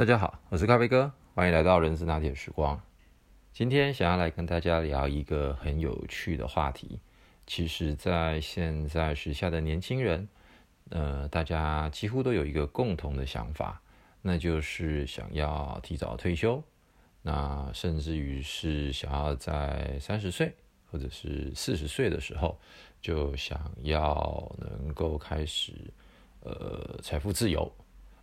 [0.00, 2.80] 大家好，我是咖啡哥，欢迎来到人生拿铁时光。
[3.52, 6.98] 今天想要来跟大家聊一个很有趣的话题。
[7.46, 10.26] 其实，在现在时下的年轻人，
[10.88, 13.82] 呃，大家几乎都有一个共同的想法，
[14.22, 16.64] 那就是想要提早退休，
[17.20, 20.54] 那甚至于是想要在三十岁
[20.90, 22.58] 或者是四十岁的时候，
[23.02, 25.74] 就想要能够开始
[26.40, 27.70] 呃财富自由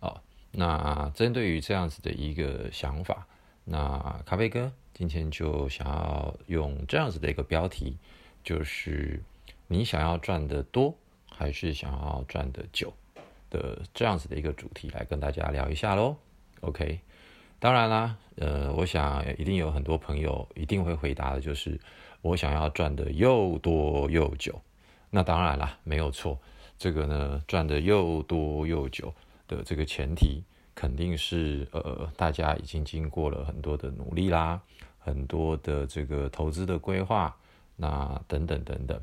[0.00, 0.22] 啊。
[0.54, 3.26] 那针对于这样子的一个想法，
[3.64, 7.96] 那咖啡哥今天就想要用这样子的一个标题，
[8.44, 9.22] 就是
[9.66, 10.94] 你想要赚的多，
[11.34, 12.92] 还是想要赚的久
[13.48, 16.16] 的这样子的一个主题来跟大家聊一下喽。
[16.60, 17.00] OK，
[17.58, 21.80] 当然啦，呃，我想一定有很多朋友一定会回答的，就是
[22.20, 24.60] 我想要赚的又多又久。
[25.08, 26.38] 那当然啦，没有错，
[26.76, 29.12] 这个呢赚的又多又久。
[29.46, 30.42] 的这个前提
[30.74, 34.60] 肯定是呃，大家已经经过了很多的努力啦，
[34.98, 37.36] 很多的这个投资的规划，
[37.76, 39.00] 那等等等等。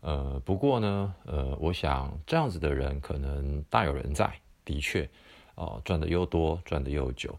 [0.00, 4.30] 呃，不过呢，呃，我想这样子的人可能大有人在，
[4.64, 5.08] 的确，
[5.54, 7.38] 哦，赚的又多，赚的又久。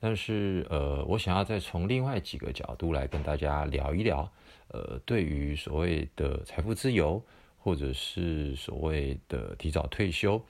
[0.00, 4.30] 但是呃，我想要再从另外几个角度来跟大家聊一聊，
[4.68, 7.22] 呃，对于所谓的财富自由，
[7.58, 10.40] 或者是所谓的提早退休。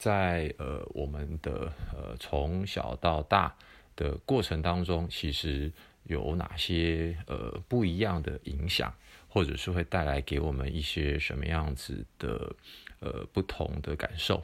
[0.00, 3.54] 在呃我们的呃从小到大
[3.94, 5.70] 的过程当中，其实
[6.04, 8.94] 有哪些呃不一样的影响，
[9.28, 12.56] 或者是会带来给我们一些什么样子的
[13.00, 14.42] 呃不同的感受？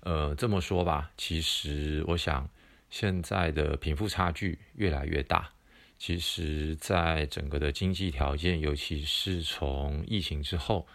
[0.00, 2.46] 呃，这么说吧，其实我想
[2.90, 5.50] 现在的贫富差距越来越大，
[5.98, 10.86] 其实在整个的经济条件，尤其是从疫情之后。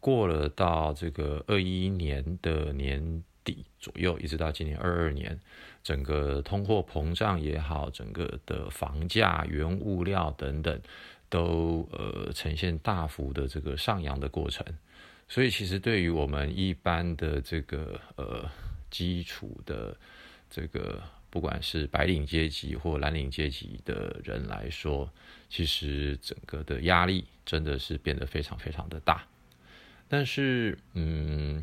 [0.00, 5.38] 过了到这个二一年的年底左右，一直到今年二二年，
[5.82, 10.80] 整个通货膨胀也好，整个的房价、原物料等等，
[11.28, 14.64] 都呃呈现大幅的这个上扬的过程。
[15.28, 18.48] 所以，其实对于我们一般的这个呃
[18.90, 19.96] 基础的
[20.48, 25.10] 这个，不管是白领阶级或蓝领阶级的人来说，
[25.50, 29.26] 其实整个的压力真的是变得非常非常的大。
[30.10, 31.62] 但是，嗯，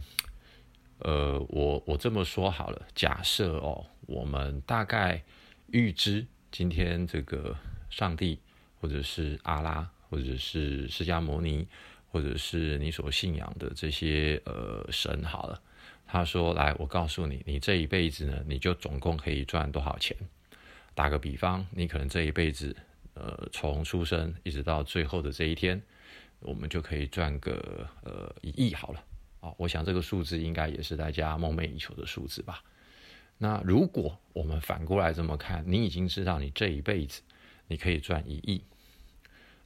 [0.99, 5.23] 呃，我我这么说好了，假设哦，我们大概
[5.71, 7.57] 预知今天这个
[7.89, 8.37] 上帝，
[8.79, 11.67] 或者是阿拉，或者是释迦牟尼，
[12.11, 15.59] 或者是你所信仰的这些呃神好了，
[16.05, 20.15] 他说来，我告诉你，你这一辈子呢，你就总共可以赚多少钱？
[20.93, 22.75] 打个比方，你可能这一辈子，
[23.15, 25.81] 呃，从出生一直到最后的这一天。
[26.39, 29.03] 我们就可以赚个呃一亿好了
[29.39, 29.53] 啊！
[29.57, 32.63] 我想这个数字应该也是大家梦寐以求的数字吧。
[33.37, 37.21] 那如果我们反过来这么看，你已经知道你这一辈子
[37.67, 38.63] 你可以赚一亿，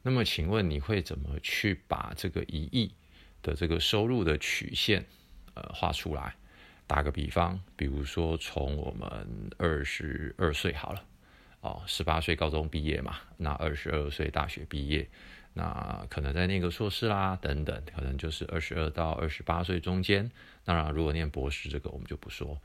[0.02, 2.94] 那么请问你会怎么去把这个一亿
[3.41, 5.06] 的这个收入的曲线
[5.53, 6.35] 呃画出来？
[6.88, 11.06] 打个比方，比如说从我们二十二岁好了，
[11.62, 15.08] 哦，十八岁高中毕业嘛，那二十二岁大学毕业。
[15.53, 20.29] 那可能在念个硕士啦，等等，可能就是二十二到二十八岁中间。
[20.63, 22.57] 当然，如果念博士，这个我们就不说。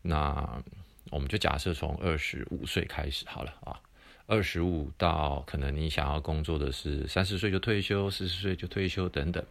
[0.00, 0.62] 那
[1.10, 3.80] 我们就假设从二十五岁开始好了啊，
[4.26, 9.44] 二十五到可能你想要工作的是三十岁就退休，四十岁就退休等等。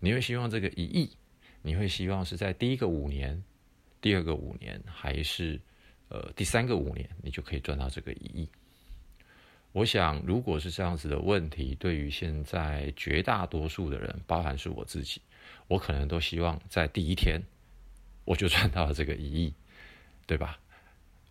[0.00, 1.10] 你会希望这个一亿，
[1.62, 3.42] 你会希望是在第一个五年、
[4.00, 5.60] 第二个五年，还是
[6.08, 8.48] 呃第三个五年，你就可以赚到这个一亿？
[9.72, 15.20] 我想，如果是这样子的问题，对于现在绝大多数的人，包含是我自己，
[15.68, 17.40] 我可能都希望在第一天
[18.24, 19.54] 我就赚到了这个一亿，
[20.26, 20.58] 对吧？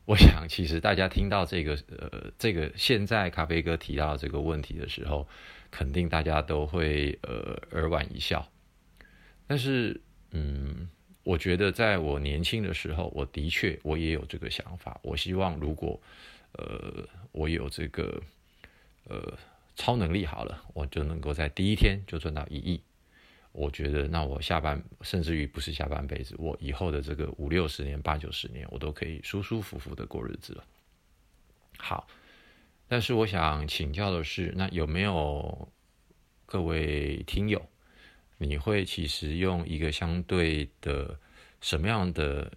[0.05, 5.27] 我想，其实大家听到这个呃，这个现在咖啡哥提到这个问题的时候，
[5.69, 8.49] 肯定大家都会呃耳莞一笑。
[9.47, 9.99] 但是，
[10.31, 10.89] 嗯，
[11.23, 16.01] 我觉得在我年轻的时候，我的确我也有这个想法，我希望如果。
[16.53, 18.21] 呃，我有这个
[19.05, 19.37] 呃
[19.75, 22.81] 超能力好了，我就能够在第一天就赚到一亿。
[23.51, 30.63] 我觉得那我下半甚至于不是下半辈子，我以后的这个五六十年、八九十年，我都可以舒舒服服的过日子了。
[31.77, 32.07] 好，
[32.87, 35.69] 但是我想请教的是，那有没有
[36.45, 37.63] 各位听友，
[38.37, 41.19] 你会其实用一个相对的
[41.61, 42.51] 什么样的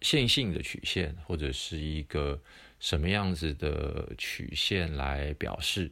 [0.00, 2.40] 线性的曲线，或者是一个？
[2.78, 5.90] 什么样子的曲线来表示？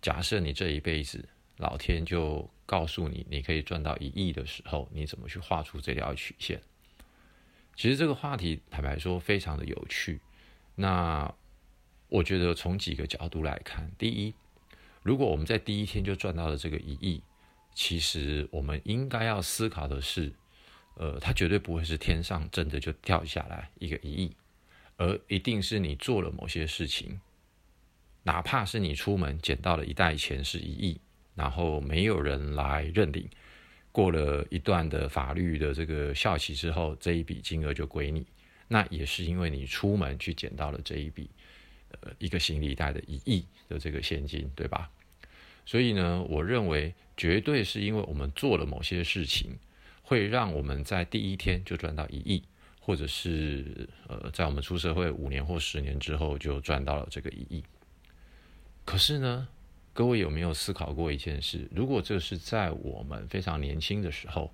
[0.00, 6.60] 假设你这一辈子老天就告诉你，你可以赚到一亿的时候，你怎么去画出这条曲线？
[7.74, 10.20] 其实这个话题坦白说非常的有趣。
[10.76, 11.32] 那
[12.08, 14.34] 我觉得从几个角度来看，第一，
[15.02, 17.22] 如果我们在第一天就赚到了这个一亿，
[17.74, 20.32] 其实我们应该要思考的是，
[20.94, 24.36] 呃，它绝对不会是天上真的就掉下来一个一亿，
[24.98, 27.18] 而一定是你做了某些事情，
[28.24, 31.00] 哪怕是你出门捡到了一袋钱是一亿，
[31.34, 33.28] 然后没有人来认领，
[33.92, 38.26] 过了一段的法律的这个效期之后，这一笔金额就归你。
[38.66, 41.30] 那也是因为你出门去捡到了这一笔，
[42.02, 44.90] 呃，一个行李袋的一亿的这个现金，对吧？
[45.64, 49.58] 所以呢，我认为绝对是因为我们做了某些事情，
[50.02, 52.42] 会让我们在第一天就赚到一亿，
[52.88, 57.62] 或者是呃，在我们出社会五年或十年之后就赚到了这个一亿。
[58.86, 59.46] 可是呢，
[59.92, 61.68] 各位有没有思考过一件事？
[61.70, 64.50] 如果这是在我们非常年轻的时候，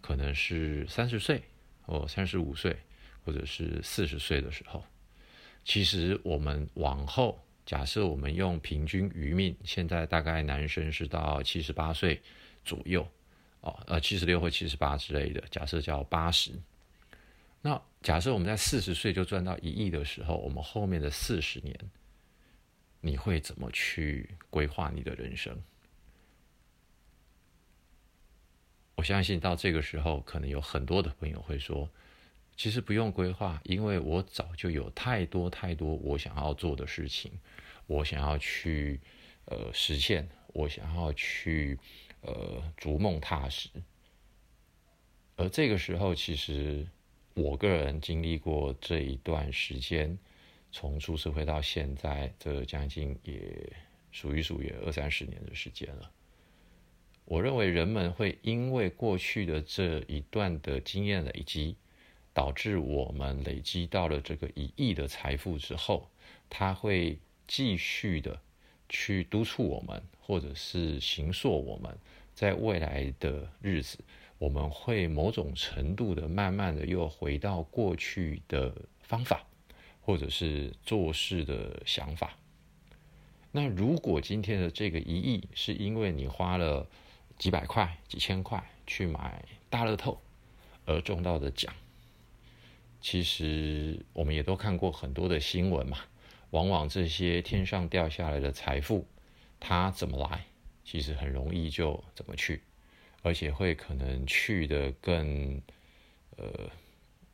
[0.00, 1.40] 可能是三十岁
[1.82, 2.76] 或三十五岁。
[3.24, 4.84] 或者是四十岁的时候，
[5.64, 12.22] 其实我们往后假设我们用平均余命，现在大概男生是到七十八岁
[12.64, 13.04] 左右，
[13.62, 16.52] 哦，呃，七十六或七十八之类的，假设叫八十。
[17.66, 21.76] 那假设我们在四十岁就赚到一亿的时候，我们后面的四十年，
[23.00, 25.60] 你会怎么去规划你的人生？
[28.94, 31.90] 我相信到这个时候，可能有很多的朋友会说。
[32.56, 37.32] 其实不用规划，因为我早就有太多太多我想要做的事情，
[37.88, 39.00] 我想要去
[39.46, 41.76] 呃实现，我想要去
[42.20, 43.68] 呃逐梦踏实。
[45.34, 46.86] 而这个时候，其实
[47.36, 50.18] 我个人经历过这一段时间，
[50.72, 53.72] 从出社会到现在，这将近也
[54.10, 56.10] 数一数也二三十年的时间了。
[57.26, 61.76] 我认为人们会因为过去的这一段的经验累积。
[62.36, 66.06] 导致我们累积到了这个一亿的财富之后，
[66.50, 67.18] 他会
[67.48, 68.38] 继续的
[68.90, 71.98] 去督促我们，或者是行塑我们，
[72.34, 73.96] 在未来的日子，
[74.38, 79.44] 我们会某种程度的慢慢的又回到过去的方法，
[80.00, 82.36] 或者是做事的想法。
[83.50, 86.86] 那如果今天的这个一亿是因为你花了
[87.38, 90.20] 几百块、几千块去买大乐透
[90.84, 91.72] 而中到的奖，
[93.00, 95.98] 其实我们也都看过很多的新闻嘛，
[96.50, 99.06] 往往这些天上掉下来的财富，
[99.58, 100.44] 它怎么来，
[100.84, 102.62] 其实很容易就怎么去，
[103.26, 105.60] 而且会可能去的更，
[106.36, 106.70] 呃，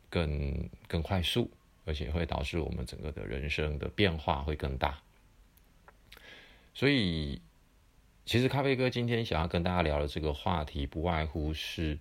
[0.08, 1.50] 更更快速，
[1.84, 4.98] 而且会导致我们整个的人生的变化会更大。
[6.72, 7.42] 所以，
[8.24, 11.98] 其实咖啡哥今天想要跟大家聊的这个话题，不外乎是。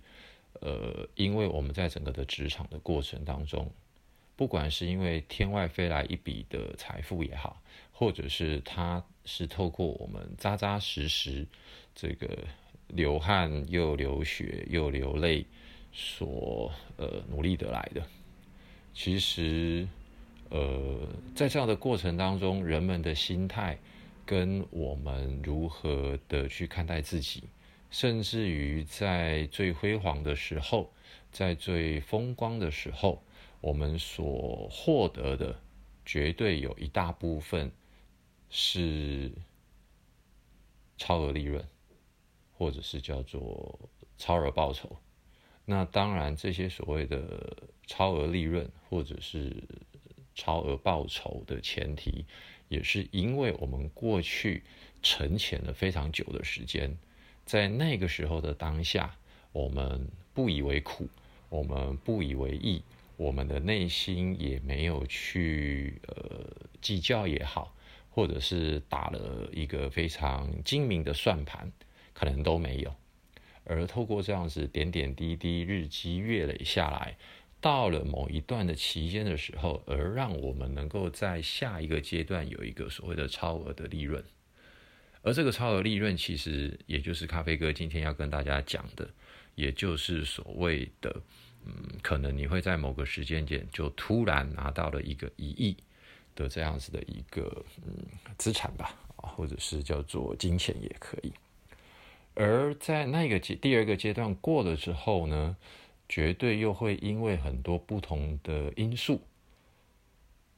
[0.60, 3.68] 呃，因为我们在整个的职场的过程当中，
[4.36, 7.60] 不管是因为天外飞来一笔的财富也好，
[7.90, 11.46] 或者是他是透过我们扎扎实实
[11.94, 12.46] 这个
[12.92, 15.44] 流汗又流血又流泪
[15.92, 18.06] 所呃努力得来的，
[18.94, 19.88] 其实
[20.50, 23.78] 呃在这样的过程当中，人们的心态
[24.24, 27.44] 跟我们如何的去看待自己。
[27.90, 30.90] 甚至于在最辉煌的时候，
[31.30, 33.22] 在最风光的时候，
[33.60, 35.60] 我们所获得的
[36.02, 37.70] 绝对有一大部分
[38.48, 39.30] 是
[40.96, 41.62] 超额利润，
[42.62, 43.76] 或者是叫做
[44.16, 44.96] 超额报酬。
[45.64, 47.56] 那当然，这些所谓的
[47.88, 49.52] 超额利润或者是
[50.32, 52.24] 超额报酬的前提，
[52.68, 54.62] 也是因为我们过去
[55.02, 56.96] 沉潜了非常久的时间。
[57.44, 59.16] 在那个时候的当下，
[59.50, 61.08] 我们不以为苦，
[61.48, 62.80] 我们不以为意，
[63.16, 66.46] 我们的内心也没有去呃
[66.80, 67.74] 计较也好，
[68.08, 71.72] 或者是打了一个非常精明的算盘，
[72.12, 72.94] 可能都没有。
[73.64, 77.16] 而透过这样子点点滴滴、日积月累下来，
[77.60, 84.22] 到了某一段的期间的时候，而让我们能够在下一个阶段有一个所谓的超额的利润。
[85.22, 89.08] 而这个超额利润，其实也就是咖啡哥今天要跟大家讲的，
[89.54, 91.22] 也就是所谓的，
[91.64, 95.76] 嗯，可能你会在某个时间点就突然拿到了一个一亿
[96.34, 98.04] 的这样子的一个嗯
[98.36, 101.32] 资产吧，或者是叫做金钱也可以。
[102.34, 105.56] 而在那个阶第二个阶段过了之后呢，
[106.08, 109.20] 绝对又会因为很多不同的因素，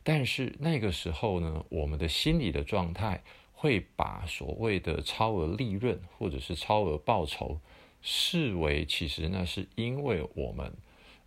[0.03, 3.23] 但是那个时候呢，我们的心理的状态。
[3.57, 7.59] 会把所谓的超额利润或者是超额报酬
[8.03, 10.71] 视为，其实那是因为我们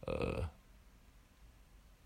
[0.05, 0.47] 呃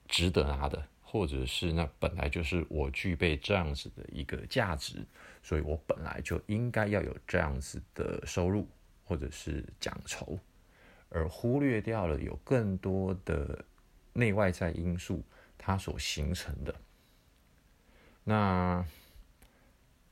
[0.08, 5.06] 值得拿的，或者是那本来就是我具备这样子的一个价值，
[5.44, 8.66] 所以我本来就应该要有这样子的收入
[9.04, 10.40] 或者是奖酬，
[11.10, 13.66] 而忽略掉了有更多的
[14.14, 15.22] 内外在因素
[15.58, 16.74] 它所形成的。
[18.24, 18.86] 那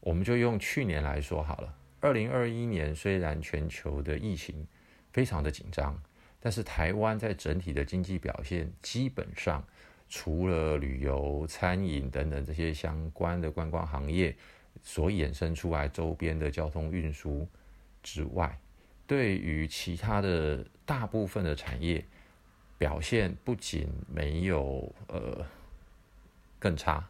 [0.01, 4.67] 我们就用去年来说好了，二零二一年虽然全球的疫情
[5.13, 5.97] 非常的紧张。
[6.41, 9.61] 但是台湾在整体的经济表现，基本上
[10.09, 14.35] 除了旅游、餐饮等等这些相关的观光行业
[14.81, 17.47] 所衍生出来周边的交通运输
[18.01, 18.59] 之外，
[19.05, 22.03] 对于其他的大部分的产业
[22.77, 25.45] 表现，不仅没有呃
[26.57, 27.07] 更差，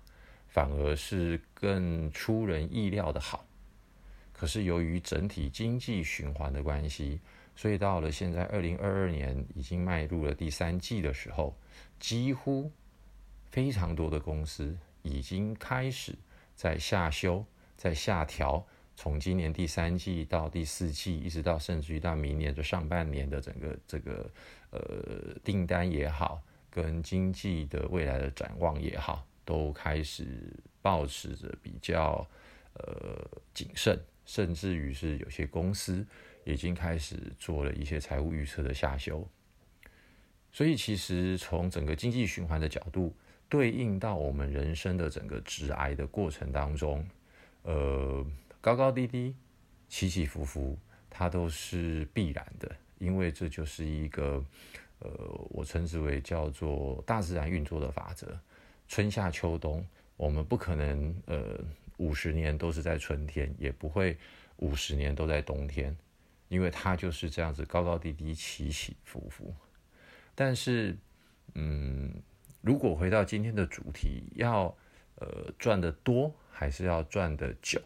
[0.47, 3.45] 反而是更出人意料的好。
[4.33, 7.19] 可是由于整体经济循环的关系。
[7.55, 11.53] 所以到了现在，二零二二年已经迈入了第三季的时候，
[11.99, 12.71] 几乎
[13.51, 16.15] 非常多的公司已经开始
[16.55, 18.65] 在下修、在下调，
[18.95, 24.29] 从今年第三季到第四季，一直到甚至于到明年的上半年的整个这个
[24.71, 32.27] 呃订单也好，跟经济的未来的展望也好，都开始保持着比较
[32.73, 36.05] 呃谨慎，甚至于是有些公司。
[36.45, 39.27] 已经开始做了一些财务预测的下修，
[40.51, 43.13] 所以其实从整个经济循环的角度，
[43.49, 47.05] 对应到我们人生的整个直癌的过程当中，
[47.63, 48.25] 呃，
[48.61, 49.35] 高高低低、
[49.87, 50.77] 起起伏伏，
[51.09, 54.43] 它都是必然的，因为这就是一个
[54.99, 55.09] 呃，
[55.49, 58.39] 我称之为叫做大自然运作的法则。
[58.87, 61.59] 春夏秋冬，我们不可能呃
[61.97, 64.15] 五十年都是在春天，也不会
[64.57, 65.95] 五十年都在冬天。
[66.47, 69.53] 因为它就是这样子高高低低起起伏伏，
[70.33, 70.97] 但是，
[71.53, 72.11] 嗯，
[72.61, 74.75] 如果回到今天的主题，要
[75.15, 77.81] 呃赚的多还是要赚的久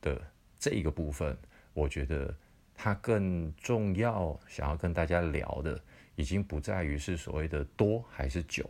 [0.00, 0.20] 的
[0.58, 1.36] 这一个部分，
[1.72, 2.34] 我觉得
[2.74, 4.38] 它更重要。
[4.48, 5.80] 想要跟大家聊的，
[6.16, 8.68] 已经不在于是所谓的多还是久，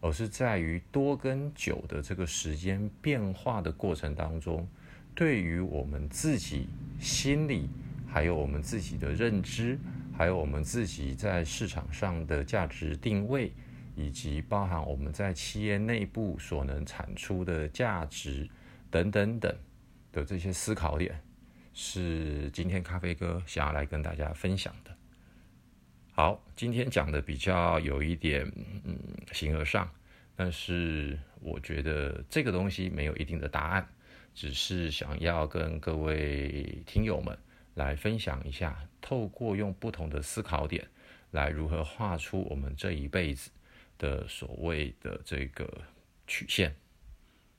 [0.00, 4.68] 而是在于多跟久的这个时间变化的过程当中，
[5.14, 7.68] 对于我们自己心里。
[8.04, 9.78] 还有我们自己的认知，
[10.14, 13.50] 还有我们自己在市场上的价值定位，
[13.94, 18.48] 以及包含我们在企业内部所能产出的价值
[18.90, 19.54] 等等等
[20.12, 21.22] 的这些思考点，
[21.72, 24.96] 是今天咖啡哥想要来跟大家分享的。
[26.12, 28.50] 好，今天讲的比较有一点
[28.84, 28.98] 嗯
[29.32, 29.90] 形而上，
[30.36, 33.88] 但是我觉得这个东西没有一定的答案，
[34.34, 37.36] 只是想要跟各位听友们。
[37.74, 40.86] 来分享一下，透过用不同的思考点，
[41.30, 43.50] 来如何画出我们这一辈子
[43.98, 45.82] 的所谓的这个
[46.26, 46.74] 曲线。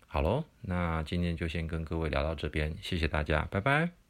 [0.07, 4.02] 好喽，那今天就先跟各位聊到这边，谢谢大家，拜拜。